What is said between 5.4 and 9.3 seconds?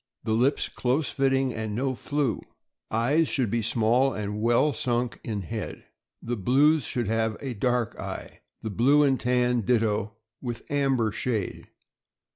head. The blues should have a dark eye. The blue and